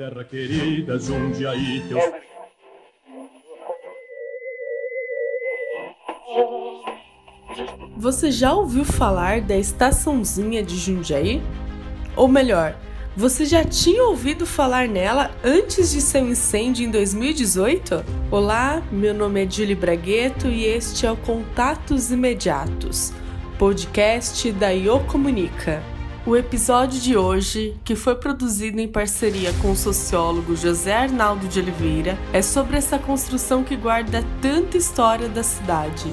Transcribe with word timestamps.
terra 0.00 0.24
querida, 0.24 0.98
Jundiaí, 0.98 1.84
teus... 1.86 2.02
Você 7.98 8.32
já 8.32 8.54
ouviu 8.54 8.82
falar 8.82 9.42
da 9.42 9.58
estaçãozinha 9.58 10.62
de 10.62 10.78
Jundiaí? 10.78 11.42
Ou 12.16 12.26
melhor, 12.26 12.74
você 13.14 13.44
já 13.44 13.62
tinha 13.62 14.04
ouvido 14.04 14.46
falar 14.46 14.88
nela 14.88 15.30
antes 15.44 15.90
de 15.90 16.00
seu 16.00 16.26
incêndio 16.26 16.86
em 16.86 16.90
2018? 16.90 18.02
Olá, 18.30 18.82
meu 18.90 19.12
nome 19.12 19.44
é 19.44 19.50
Julie 19.50 19.74
Bragueto 19.74 20.48
e 20.48 20.64
este 20.64 21.04
é 21.04 21.12
o 21.12 21.16
Contatos 21.18 22.10
Imediatos, 22.10 23.12
podcast 23.58 24.50
da 24.52 24.72
IO 24.72 25.00
Comunica. 25.00 25.99
O 26.26 26.36
episódio 26.36 27.00
de 27.00 27.16
hoje, 27.16 27.74
que 27.82 27.96
foi 27.96 28.14
produzido 28.14 28.78
em 28.78 28.86
parceria 28.86 29.54
com 29.54 29.72
o 29.72 29.76
sociólogo 29.76 30.54
José 30.54 30.94
Arnaldo 30.94 31.48
de 31.48 31.58
Oliveira, 31.58 32.18
é 32.30 32.42
sobre 32.42 32.76
essa 32.76 32.98
construção 32.98 33.64
que 33.64 33.74
guarda 33.74 34.22
tanta 34.42 34.76
história 34.76 35.30
da 35.30 35.42
cidade. 35.42 36.12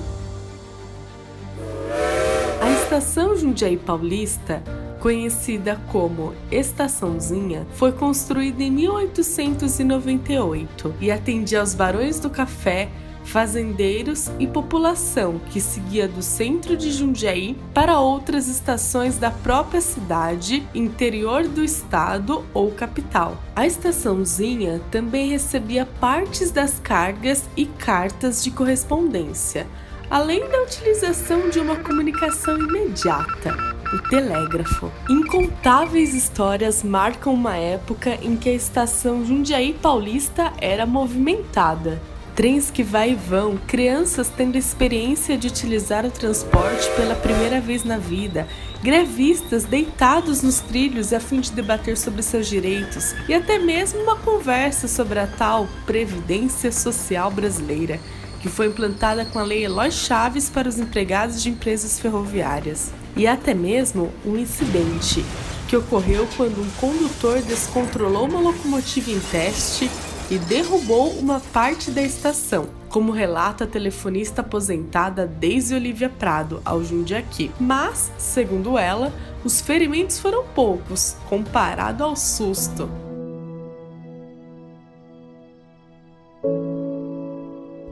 A 2.61 2.69
estação 2.69 3.35
Jundiaí 3.35 3.75
Paulista, 3.75 4.63
conhecida 5.01 5.77
como 5.91 6.33
Estaçãozinha, 6.49 7.67
foi 7.73 7.91
construída 7.91 8.63
em 8.63 8.71
1898 8.71 10.95
e 11.01 11.11
atendia 11.11 11.59
aos 11.59 11.75
barões 11.75 12.17
do 12.17 12.29
café 12.29 12.87
fazendeiros 13.27 14.31
e 14.39 14.47
população 14.47 15.39
que 15.51 15.59
seguia 15.59 16.07
do 16.07 16.21
centro 16.21 16.77
de 16.77 16.91
Jundiaí 16.91 17.57
para 17.73 17.99
outras 17.99 18.47
estações 18.47 19.17
da 19.17 19.29
própria 19.29 19.81
cidade, 19.81 20.65
interior 20.73 21.47
do 21.47 21.63
estado 21.63 22.45
ou 22.53 22.71
capital. 22.71 23.37
A 23.55 23.67
estaçãozinha 23.67 24.81
também 24.89 25.29
recebia 25.29 25.85
partes 25.85 26.51
das 26.51 26.79
cargas 26.79 27.43
e 27.55 27.65
cartas 27.65 28.43
de 28.43 28.49
correspondência, 28.49 29.67
além 30.09 30.47
da 30.49 30.61
utilização 30.61 31.49
de 31.49 31.59
uma 31.59 31.75
comunicação 31.75 32.57
imediata 32.57 33.77
o 33.93 34.09
telégrafo. 34.09 34.91
Incontáveis 35.09 36.13
histórias 36.13 36.83
marcam 36.83 37.33
uma 37.33 37.55
época 37.55 38.17
em 38.21 38.35
que 38.35 38.49
a 38.49 38.53
estação 38.53 39.25
Jundiaí 39.25 39.73
Paulista 39.73 40.51
era 40.59 40.85
movimentada 40.85 41.97
trens 42.37 42.69
que 42.69 42.83
vai 42.83 43.13
e 43.13 43.15
vão, 43.15 43.57
crianças 43.65 44.29
tendo 44.29 44.59
experiência 44.59 45.35
de 45.35 45.47
utilizar 45.47 46.05
o 46.05 46.11
transporte 46.11 46.87
pela 46.95 47.15
primeira 47.15 47.59
vez 47.59 47.83
na 47.83 47.97
vida, 47.97 48.47
grevistas 48.83 49.63
deitados 49.63 50.43
nos 50.43 50.59
trilhos 50.59 51.11
a 51.11 51.19
fim 51.19 51.41
de 51.41 51.51
debater 51.51 51.97
sobre 51.97 52.21
seus 52.21 52.45
direitos 52.45 53.15
e 53.27 53.33
até 53.33 53.57
mesmo 53.57 54.01
uma 54.01 54.17
conversa 54.17 54.87
sobre 54.87 55.17
a 55.17 55.25
tal 55.25 55.67
Previdência 55.87 56.71
Social 56.71 57.31
Brasileira, 57.31 57.99
que 58.39 58.47
foi 58.47 58.67
implantada 58.67 59.25
com 59.25 59.39
a 59.39 59.43
Lei 59.43 59.65
Eloy 59.65 59.89
Chaves 59.89 60.47
para 60.47 60.69
os 60.69 60.77
empregados 60.77 61.41
de 61.41 61.49
empresas 61.49 61.99
ferroviárias. 61.99 62.91
E 63.15 63.25
até 63.25 63.55
mesmo 63.55 64.13
um 64.23 64.37
incidente 64.37 65.25
que 65.67 65.75
ocorreu 65.75 66.27
quando 66.37 66.61
um 66.61 66.69
condutor 66.79 67.41
descontrolou 67.41 68.29
uma 68.29 68.39
locomotiva 68.39 69.09
em 69.09 69.19
teste 69.19 69.89
e 70.29 70.37
derrubou 70.37 71.11
uma 71.11 71.39
parte 71.39 71.89
da 71.91 72.01
estação, 72.01 72.67
como 72.89 73.11
relata 73.11 73.63
a 73.63 73.67
telefonista 73.67 74.41
aposentada 74.41 75.25
Daisy 75.25 75.73
Olivia 75.73 76.09
Prado 76.09 76.61
ao 76.65 76.83
Jundiaí. 76.83 77.49
Mas, 77.59 78.11
segundo 78.17 78.77
ela, 78.77 79.13
os 79.43 79.61
ferimentos 79.61 80.19
foram 80.19 80.45
poucos 80.53 81.15
comparado 81.29 82.03
ao 82.03 82.15
susto. 82.15 82.89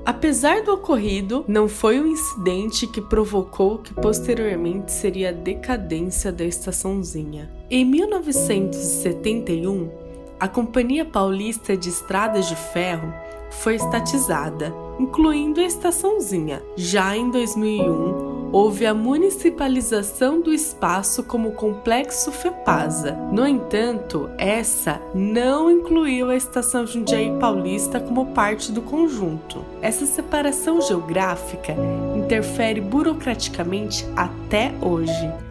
Apesar 0.06 0.62
do 0.64 0.74
ocorrido, 0.74 1.44
não 1.48 1.68
foi 1.68 2.00
um 2.00 2.08
incidente 2.08 2.86
que 2.88 3.02
provocou 3.02 3.76
o 3.76 3.80
que 3.80 3.94
posteriormente 3.94 4.92
seria 4.92 5.30
a 5.30 5.34
decadência 5.34 6.32
da 6.32 6.46
estaçãozinha. 6.46 7.50
Em 7.70 7.84
1971, 7.84 10.05
a 10.40 10.48
Companhia 10.48 11.06
Paulista 11.06 11.78
de 11.78 11.90
Estradas 11.90 12.48
de 12.48 12.56
Ferro 12.56 13.14
foi 13.50 13.76
estatizada, 13.76 14.74
incluindo 15.00 15.62
a 15.62 15.64
estaçãozinha. 15.64 16.62
Já 16.76 17.16
em 17.16 17.32
2001, 17.32 18.50
houve 18.52 18.86
a 18.86 18.94
municipalização 18.94 20.42
do 20.42 20.54
espaço 20.54 21.24
como 21.24 21.52
complexo 21.52 22.32
FEPASA. 22.32 23.14
No 23.32 23.48
entanto, 23.48 24.30
essa 24.38 25.02
não 25.14 25.72
incluiu 25.72 26.30
a 26.30 26.36
estação 26.36 26.86
Jundiaí 26.86 27.32
Paulista 27.40 28.00
como 28.00 28.28
parte 28.28 28.72
do 28.72 28.82
conjunto. 28.82 29.64
Essa 29.82 30.06
separação 30.06 30.82
geográfica 30.82 31.76
interfere 32.16 32.82
burocraticamente 32.82 34.06
até 34.16 34.74
hoje. 34.82 35.45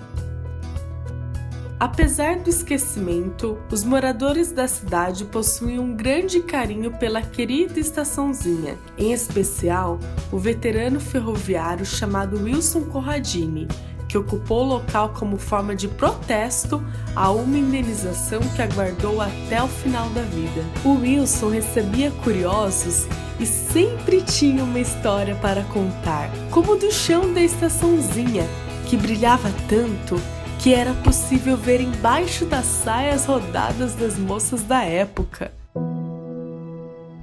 Apesar 1.84 2.36
do 2.38 2.48
esquecimento, 2.48 3.58
os 3.70 3.84
moradores 3.84 4.50
da 4.50 4.66
cidade 4.66 5.26
possuem 5.26 5.78
um 5.78 5.94
grande 5.94 6.40
carinho 6.40 6.90
pela 6.90 7.20
querida 7.20 7.78
estaçãozinha, 7.78 8.78
em 8.96 9.12
especial 9.12 10.00
o 10.32 10.38
veterano 10.38 10.98
ferroviário 10.98 11.84
chamado 11.84 12.42
Wilson 12.42 12.86
Corradini, 12.86 13.68
que 14.08 14.16
ocupou 14.16 14.62
o 14.62 14.68
local 14.68 15.10
como 15.10 15.36
forma 15.36 15.76
de 15.76 15.86
protesto 15.86 16.82
a 17.14 17.30
uma 17.30 17.58
indenização 17.58 18.40
que 18.56 18.62
aguardou 18.62 19.20
até 19.20 19.62
o 19.62 19.68
final 19.68 20.08
da 20.08 20.22
vida. 20.22 20.64
O 20.86 21.00
Wilson 21.02 21.50
recebia 21.50 22.10
curiosos 22.10 23.06
e 23.38 23.44
sempre 23.44 24.22
tinha 24.22 24.64
uma 24.64 24.80
história 24.80 25.34
para 25.34 25.62
contar, 25.64 26.30
como 26.50 26.76
do 26.76 26.90
chão 26.90 27.34
da 27.34 27.42
estaçãozinha, 27.42 28.48
que 28.86 28.96
brilhava 28.96 29.52
tanto 29.68 30.18
que 30.64 30.72
era 30.72 30.94
possível 30.94 31.58
ver 31.58 31.82
embaixo 31.82 32.46
das 32.46 32.64
saias 32.64 33.26
rodadas 33.26 33.94
das 33.96 34.16
moças 34.16 34.62
da 34.62 34.82
época. 34.82 35.52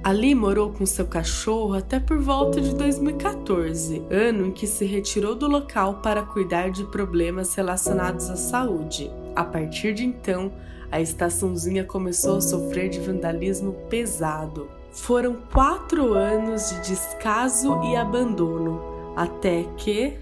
Ali 0.04 0.32
morou 0.32 0.70
com 0.70 0.86
seu 0.86 1.08
cachorro 1.08 1.74
até 1.74 1.98
por 1.98 2.18
volta 2.18 2.60
de 2.60 2.72
2014, 2.72 4.00
ano 4.08 4.46
em 4.46 4.52
que 4.52 4.64
se 4.64 4.84
retirou 4.84 5.34
do 5.34 5.48
local 5.48 5.94
para 5.94 6.22
cuidar 6.22 6.70
de 6.70 6.84
problemas 6.84 7.52
relacionados 7.56 8.30
à 8.30 8.36
saúde. 8.36 9.10
A 9.34 9.42
partir 9.42 9.92
de 9.92 10.04
então, 10.04 10.52
a 10.88 11.00
estaçãozinha 11.00 11.82
começou 11.82 12.36
a 12.36 12.40
sofrer 12.40 12.90
de 12.90 13.00
vandalismo 13.00 13.72
pesado. 13.90 14.68
Foram 14.92 15.36
quatro 15.52 16.14
anos 16.14 16.70
de 16.70 16.90
descaso 16.90 17.82
e 17.86 17.96
abandono, 17.96 18.80
até 19.16 19.64
que 19.76 20.16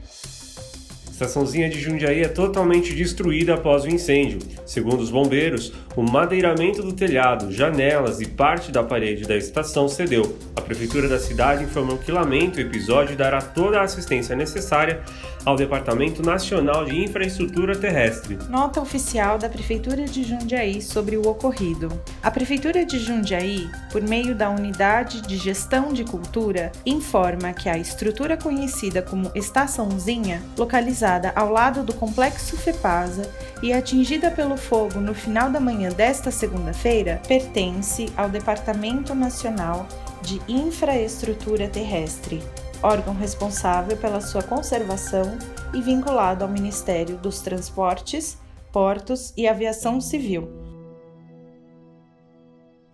estaçãozinha 1.20 1.68
de 1.68 1.78
Jundiaí 1.78 2.22
é 2.22 2.28
totalmente 2.28 2.94
destruída 2.94 3.54
após 3.54 3.84
o 3.84 3.88
incêndio. 3.88 4.38
Segundo 4.64 5.00
os 5.00 5.10
bombeiros, 5.10 5.70
o 5.94 6.02
madeiramento 6.02 6.82
do 6.82 6.94
telhado, 6.94 7.52
janelas 7.52 8.20
e 8.22 8.26
parte 8.26 8.72
da 8.72 8.82
parede 8.82 9.24
da 9.24 9.36
estação 9.36 9.86
cedeu. 9.86 10.34
A 10.56 10.62
prefeitura 10.62 11.08
da 11.08 11.18
cidade 11.18 11.64
informou 11.64 11.98
que 11.98 12.10
lamenta 12.10 12.56
o 12.56 12.60
episódio 12.60 13.12
e 13.12 13.16
dará 13.16 13.42
toda 13.42 13.80
a 13.80 13.82
assistência 13.82 14.34
necessária 14.34 15.02
ao 15.44 15.56
Departamento 15.56 16.22
Nacional 16.22 16.84
de 16.84 16.96
Infraestrutura 17.02 17.76
Terrestre. 17.76 18.38
Nota 18.48 18.80
oficial 18.80 19.38
da 19.38 19.48
Prefeitura 19.48 20.04
de 20.04 20.22
Jundiaí 20.22 20.80
sobre 20.80 21.16
o 21.16 21.26
ocorrido. 21.26 21.88
A 22.22 22.30
Prefeitura 22.30 22.84
de 22.84 22.98
Jundiaí, 22.98 23.68
por 23.90 24.02
meio 24.02 24.34
da 24.34 24.50
Unidade 24.50 25.22
de 25.22 25.36
Gestão 25.36 25.92
de 25.92 26.04
Cultura, 26.04 26.72
informa 26.84 27.52
que 27.52 27.68
a 27.68 27.78
estrutura 27.78 28.36
conhecida 28.36 29.02
como 29.02 29.30
Estaçãozinha, 29.34 30.42
localizada 30.56 31.09
ao 31.34 31.50
lado 31.50 31.82
do 31.82 31.92
Complexo 31.92 32.56
FEPASA 32.56 33.28
e 33.62 33.72
atingida 33.72 34.30
pelo 34.30 34.56
fogo 34.56 35.00
no 35.00 35.14
final 35.14 35.50
da 35.50 35.58
manhã 35.58 35.88
desta 35.88 36.30
segunda-feira, 36.30 37.20
pertence 37.26 38.06
ao 38.16 38.28
Departamento 38.28 39.14
Nacional 39.14 39.88
de 40.22 40.40
Infraestrutura 40.46 41.68
Terrestre, 41.68 42.40
órgão 42.82 43.14
responsável 43.14 43.96
pela 43.96 44.20
sua 44.20 44.42
conservação 44.42 45.36
e 45.74 45.82
vinculado 45.82 46.44
ao 46.44 46.50
Ministério 46.50 47.16
dos 47.16 47.40
Transportes, 47.40 48.38
Portos 48.72 49.32
e 49.36 49.48
Aviação 49.48 50.00
Civil. 50.00 50.48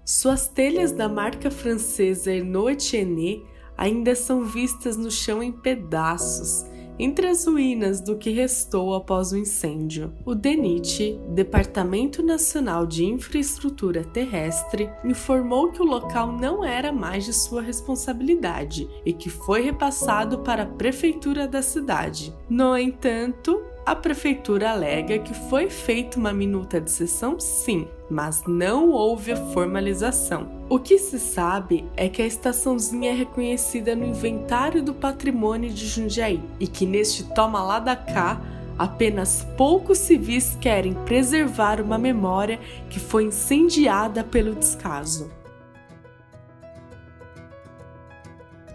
Suas 0.04 0.48
telhas 0.48 0.92
da 0.92 1.08
marca 1.08 1.50
francesa 1.50 2.30
Renault 2.30 2.72
Etienne 2.72 3.44
ainda 3.76 4.14
são 4.14 4.44
vistas 4.44 4.96
no 4.96 5.10
chão 5.10 5.42
em 5.42 5.52
pedaços 5.52 6.64
entre 6.98 7.26
as 7.26 7.46
ruínas 7.46 8.00
do 8.00 8.16
que 8.16 8.30
restou 8.30 8.94
após 8.94 9.32
o 9.32 9.36
incêndio. 9.36 10.12
O 10.24 10.34
DENIT, 10.34 11.18
Departamento 11.30 12.22
Nacional 12.22 12.86
de 12.86 13.04
Infraestrutura 13.04 14.04
Terrestre, 14.04 14.90
informou 15.04 15.70
que 15.70 15.82
o 15.82 15.86
local 15.86 16.32
não 16.32 16.64
era 16.64 16.92
mais 16.92 17.24
de 17.24 17.32
sua 17.32 17.62
responsabilidade 17.62 18.88
e 19.04 19.12
que 19.12 19.30
foi 19.30 19.62
repassado 19.62 20.38
para 20.38 20.62
a 20.62 20.66
prefeitura 20.66 21.46
da 21.46 21.62
cidade. 21.62 22.34
No 22.48 22.76
entanto, 22.76 23.62
a 23.86 23.94
prefeitura 23.94 24.72
alega 24.72 25.20
que 25.20 25.32
foi 25.32 25.70
feita 25.70 26.18
uma 26.18 26.32
minuta 26.32 26.80
de 26.80 26.90
sessão 26.90 27.38
sim, 27.38 27.86
mas 28.10 28.44
não 28.46 28.90
houve 28.90 29.32
a 29.32 29.36
formalização. 29.36 30.48
O 30.68 30.78
que 30.78 30.98
se 30.98 31.18
sabe 31.18 31.84
é 31.96 32.08
que 32.08 32.22
a 32.22 32.26
estaçãozinha 32.26 33.10
é 33.10 33.14
reconhecida 33.14 33.94
no 33.94 34.04
inventário 34.04 34.82
do 34.82 34.94
patrimônio 34.94 35.70
de 35.70 35.86
Jundiaí 35.86 36.42
e 36.58 36.66
que 36.66 36.86
neste 36.86 37.24
toma 37.34 37.62
lá 37.62 37.78
da 37.78 37.96
cá 37.96 38.40
apenas 38.78 39.46
poucos 39.56 39.98
civis 39.98 40.56
querem 40.60 40.94
preservar 41.04 41.80
uma 41.80 41.98
memória 41.98 42.60
que 42.90 43.00
foi 43.00 43.24
incendiada 43.24 44.22
pelo 44.22 44.54
descaso. 44.54 45.30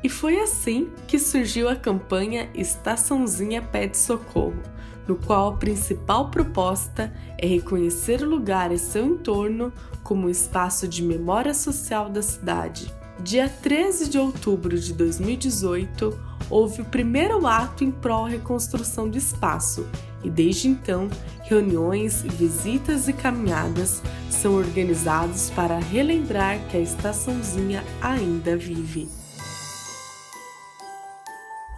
E 0.03 0.09
foi 0.09 0.39
assim 0.39 0.89
que 1.07 1.19
surgiu 1.19 1.69
a 1.69 1.75
campanha 1.75 2.49
Estaçãozinha 2.55 3.61
Pede 3.61 3.97
Socorro, 3.97 4.61
no 5.07 5.15
qual 5.15 5.49
a 5.49 5.57
principal 5.57 6.29
proposta 6.29 7.13
é 7.37 7.45
reconhecer 7.45 8.23
o 8.23 8.29
lugar 8.29 8.71
e 8.71 8.79
seu 8.79 9.05
entorno 9.05 9.71
como 10.03 10.29
espaço 10.29 10.87
de 10.87 11.03
memória 11.03 11.53
social 11.53 12.09
da 12.09 12.21
cidade. 12.21 12.91
Dia 13.19 13.47
13 13.47 14.09
de 14.09 14.17
outubro 14.17 14.79
de 14.79 14.93
2018, 14.93 16.19
houve 16.49 16.81
o 16.81 16.85
primeiro 16.85 17.45
ato 17.45 17.83
em 17.83 17.91
prol 17.91 18.25
reconstrução 18.25 19.07
do 19.07 19.17
espaço, 19.17 19.87
e 20.23 20.29
desde 20.29 20.67
então, 20.67 21.07
reuniões, 21.43 22.23
visitas 22.23 23.07
e 23.07 23.13
caminhadas 23.13 24.01
são 24.29 24.55
organizados 24.55 25.51
para 25.51 25.77
relembrar 25.77 26.59
que 26.69 26.77
a 26.77 26.79
estaçãozinha 26.79 27.83
ainda 28.01 28.57
vive. 28.57 29.20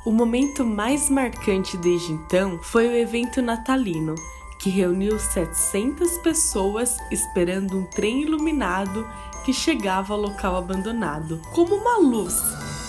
O 0.06 0.12
momento 0.12 0.66
mais 0.66 1.10
marcante 1.10 1.78
desde 1.78 2.12
então 2.12 2.60
foi 2.62 2.90
o 2.90 2.92
evento 2.92 3.42
natalino, 3.42 4.16
que 4.60 4.70
reuniu 4.70 5.18
700 5.18 6.18
pessoas 6.18 6.98
esperando 7.10 7.78
um 7.78 7.86
trem 7.86 8.24
iluminado 8.24 9.08
que 9.46 9.54
chegava 9.54 10.14
ao 10.14 10.20
local 10.20 10.58
abandonado, 10.58 11.42
como 11.54 11.76
uma 11.76 12.00
luz 12.00 12.38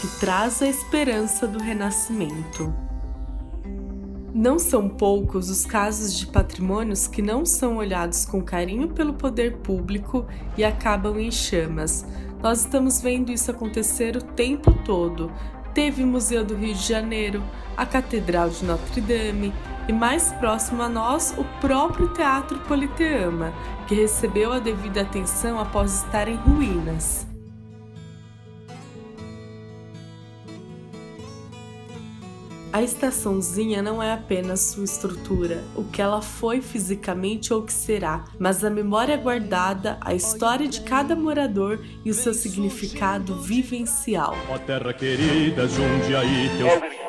que 0.00 0.08
traz 0.18 0.60
a 0.60 0.66
esperança 0.66 1.46
do 1.46 1.60
renascimento. 1.60 2.74
Não 4.34 4.58
são 4.58 4.88
poucos 4.88 5.48
os 5.48 5.64
casos 5.64 6.18
de 6.18 6.26
patrimônios 6.26 7.06
que 7.06 7.22
não 7.22 7.46
são 7.46 7.76
olhados 7.76 8.24
com 8.24 8.42
carinho 8.42 8.88
pelo 8.88 9.14
poder 9.14 9.58
público 9.58 10.26
e 10.58 10.64
acabam 10.64 11.20
em 11.20 11.30
chamas. 11.30 12.04
Nós 12.42 12.62
estamos 12.62 13.00
vendo 13.00 13.30
isso 13.30 13.52
acontecer 13.52 14.16
o 14.16 14.20
tempo 14.20 14.72
todo, 14.84 15.30
teve 15.74 16.02
o 16.04 16.06
Museu 16.06 16.44
do 16.44 16.54
Rio 16.54 16.72
de 16.72 16.86
Janeiro, 16.86 17.42
a 17.76 17.84
Catedral 17.84 18.48
de 18.48 18.64
Notre 18.64 19.00
Dame 19.00 19.52
e, 19.88 19.92
mais 19.92 20.32
próximo 20.34 20.82
a 20.82 20.88
nós, 20.88 21.34
o 21.36 21.44
próprio 21.60 22.08
Teatro 22.14 22.58
Politeama, 22.60 23.52
que 23.86 23.94
recebeu 23.94 24.52
a 24.52 24.60
devida 24.60 25.02
atenção 25.02 25.58
após 25.58 26.04
estar 26.04 26.28
em 26.28 26.36
ruínas. 26.36 27.33
A 32.74 32.82
estaçãozinha 32.82 33.80
não 33.80 34.02
é 34.02 34.12
apenas 34.12 34.58
sua 34.72 34.82
estrutura, 34.82 35.62
o 35.76 35.84
que 35.84 36.02
ela 36.02 36.20
foi 36.20 36.60
fisicamente 36.60 37.54
ou 37.54 37.60
o 37.60 37.62
que 37.64 37.72
será, 37.72 38.24
mas 38.36 38.64
a 38.64 38.68
memória 38.68 39.16
guardada, 39.16 39.96
a 40.00 40.12
história 40.12 40.66
de 40.66 40.80
cada 40.80 41.14
morador 41.14 41.86
e 42.04 42.10
o 42.10 42.14
seu 42.14 42.34
significado 42.34 43.40
vivencial. 43.40 44.34
Ó 44.50 44.58
terra 44.58 44.92
querida, 44.92 45.68
Jundiaí, 45.68 46.50
teu... 46.58 47.03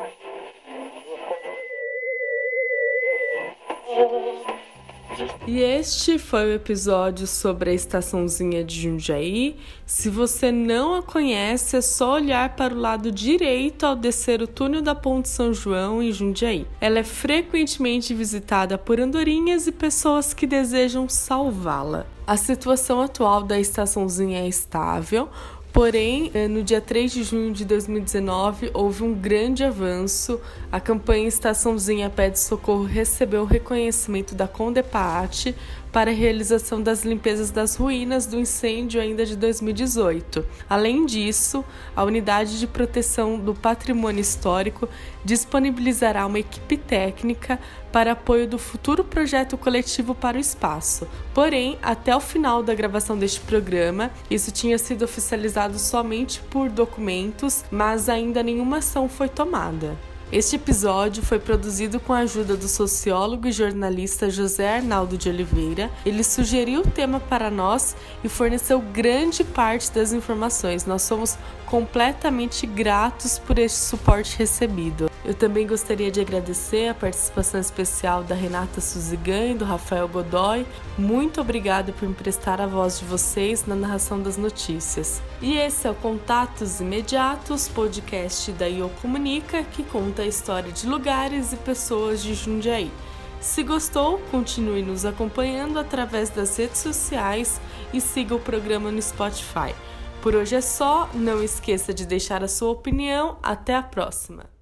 E 5.46 5.60
este 5.60 6.18
foi 6.18 6.46
o 6.46 6.54
episódio 6.54 7.24
sobre 7.24 7.70
a 7.70 7.72
estaçãozinha 7.72 8.64
de 8.64 8.82
Jundiaí. 8.82 9.56
Se 9.86 10.10
você 10.10 10.50
não 10.50 10.96
a 10.96 11.02
conhece, 11.04 11.76
é 11.76 11.80
só 11.80 12.14
olhar 12.14 12.56
para 12.56 12.74
o 12.74 12.78
lado 12.78 13.12
direito 13.12 13.86
ao 13.86 13.94
descer 13.94 14.42
o 14.42 14.48
túnel 14.48 14.82
da 14.82 14.92
Ponte 14.92 15.28
São 15.28 15.54
João 15.54 16.02
em 16.02 16.10
Jundiaí. 16.10 16.66
Ela 16.80 16.98
é 16.98 17.04
frequentemente 17.04 18.12
visitada 18.12 18.76
por 18.76 18.98
andorinhas 18.98 19.68
e 19.68 19.72
pessoas 19.72 20.34
que 20.34 20.48
desejam 20.48 21.08
salvá-la. 21.08 22.06
A 22.26 22.36
situação 22.36 23.00
atual 23.00 23.44
da 23.44 23.56
estaçãozinha 23.56 24.40
é 24.40 24.48
estável, 24.48 25.28
Porém, 25.76 26.30
eh, 26.32 26.48
no 26.48 26.62
dia 26.62 26.80
3 26.80 27.12
de 27.12 27.22
junho 27.22 27.52
de 27.52 27.62
2019, 27.62 28.70
houve 28.72 29.02
um 29.02 29.12
grande 29.12 29.62
avanço. 29.62 30.40
A 30.72 30.80
campanha 30.80 31.28
Estaçãozinha 31.28 32.08
Pede 32.08 32.40
Socorro 32.40 32.84
recebeu 32.84 33.42
o 33.42 33.44
reconhecimento 33.44 34.34
da 34.34 34.48
Condepaate 34.48 35.54
para 35.96 36.10
a 36.10 36.14
realização 36.14 36.82
das 36.82 37.06
limpezas 37.06 37.50
das 37.50 37.74
ruínas 37.74 38.26
do 38.26 38.38
incêndio 38.38 39.00
ainda 39.00 39.24
de 39.24 39.34
2018. 39.34 40.44
Além 40.68 41.06
disso, 41.06 41.64
a 41.96 42.04
Unidade 42.04 42.60
de 42.60 42.66
Proteção 42.66 43.38
do 43.38 43.54
Patrimônio 43.54 44.20
Histórico 44.20 44.86
disponibilizará 45.24 46.26
uma 46.26 46.38
equipe 46.38 46.76
técnica 46.76 47.58
para 47.90 48.12
apoio 48.12 48.46
do 48.46 48.58
futuro 48.58 49.02
projeto 49.02 49.56
coletivo 49.56 50.14
para 50.14 50.36
o 50.36 50.40
espaço. 50.40 51.08
Porém, 51.32 51.78
até 51.82 52.14
o 52.14 52.20
final 52.20 52.62
da 52.62 52.74
gravação 52.74 53.18
deste 53.18 53.40
programa, 53.40 54.10
isso 54.30 54.52
tinha 54.52 54.76
sido 54.76 55.02
oficializado 55.02 55.78
somente 55.78 56.42
por 56.50 56.68
documentos, 56.68 57.64
mas 57.70 58.10
ainda 58.10 58.42
nenhuma 58.42 58.80
ação 58.80 59.08
foi 59.08 59.30
tomada. 59.30 59.96
Este 60.32 60.56
episódio 60.56 61.22
foi 61.22 61.38
produzido 61.38 62.00
com 62.00 62.12
a 62.12 62.18
ajuda 62.18 62.56
do 62.56 62.66
sociólogo 62.66 63.46
e 63.46 63.52
jornalista 63.52 64.28
José 64.28 64.78
Arnaldo 64.78 65.16
de 65.16 65.28
Oliveira. 65.28 65.88
Ele 66.04 66.24
sugeriu 66.24 66.80
o 66.80 66.90
tema 66.90 67.20
para 67.20 67.48
nós 67.48 67.94
e 68.24 68.28
forneceu 68.28 68.80
grande 68.80 69.44
parte 69.44 69.88
das 69.92 70.12
informações. 70.12 70.84
Nós 70.84 71.02
somos 71.02 71.38
completamente 71.64 72.66
gratos 72.66 73.38
por 73.38 73.56
este 73.56 73.78
suporte 73.78 74.36
recebido. 74.36 75.08
Eu 75.24 75.34
também 75.34 75.66
gostaria 75.66 76.08
de 76.08 76.20
agradecer 76.20 76.88
a 76.88 76.94
participação 76.94 77.60
especial 77.60 78.22
da 78.22 78.34
Renata 78.34 78.80
Suzigan 78.80 79.46
e 79.46 79.54
do 79.54 79.64
Rafael 79.64 80.06
Godoy. 80.06 80.64
Muito 80.96 81.40
obrigado 81.40 81.92
por 81.92 82.08
emprestar 82.08 82.60
a 82.60 82.66
voz 82.66 83.00
de 83.00 83.04
vocês 83.06 83.66
na 83.66 83.74
narração 83.74 84.22
das 84.22 84.36
notícias. 84.36 85.20
E 85.42 85.56
esse 85.56 85.88
é 85.88 85.90
o 85.90 85.94
Contatos 85.96 86.80
Imediatos, 86.80 87.68
podcast 87.68 88.52
da 88.52 88.68
IO 88.68 88.88
Comunica, 89.02 89.64
que 89.64 89.82
conta 90.16 90.22
a 90.22 90.26
história 90.26 90.72
de 90.72 90.86
lugares 90.86 91.52
e 91.52 91.56
pessoas 91.56 92.22
de 92.22 92.32
Jundiaí. 92.32 92.90
Se 93.38 93.62
gostou, 93.62 94.18
continue 94.30 94.80
nos 94.80 95.04
acompanhando 95.04 95.78
através 95.78 96.30
das 96.30 96.56
redes 96.56 96.78
sociais 96.78 97.60
e 97.92 98.00
siga 98.00 98.34
o 98.34 98.40
programa 98.40 98.90
no 98.90 99.02
Spotify. 99.02 99.74
Por 100.22 100.34
hoje 100.34 100.56
é 100.56 100.60
só, 100.62 101.08
não 101.12 101.42
esqueça 101.42 101.92
de 101.92 102.06
deixar 102.06 102.42
a 102.42 102.48
sua 102.48 102.70
opinião. 102.70 103.36
Até 103.42 103.74
a 103.74 103.82
próxima! 103.82 104.55